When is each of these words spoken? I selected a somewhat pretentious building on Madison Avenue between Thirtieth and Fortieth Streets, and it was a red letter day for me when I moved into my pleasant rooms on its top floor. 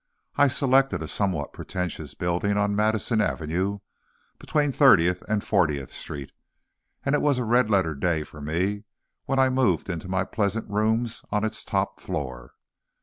I 0.35 0.47
selected 0.47 1.03
a 1.03 1.07
somewhat 1.07 1.53
pretentious 1.53 2.15
building 2.15 2.57
on 2.57 2.75
Madison 2.75 3.21
Avenue 3.21 3.81
between 4.39 4.71
Thirtieth 4.71 5.21
and 5.29 5.43
Fortieth 5.43 5.93
Streets, 5.93 6.33
and 7.05 7.13
it 7.13 7.21
was 7.21 7.37
a 7.37 7.43
red 7.43 7.69
letter 7.69 7.93
day 7.93 8.23
for 8.23 8.41
me 8.41 8.85
when 9.25 9.37
I 9.37 9.51
moved 9.51 9.91
into 9.91 10.09
my 10.09 10.23
pleasant 10.23 10.67
rooms 10.67 11.23
on 11.29 11.43
its 11.45 11.63
top 11.63 11.99
floor. 11.99 12.55